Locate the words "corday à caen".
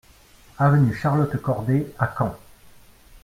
1.39-2.35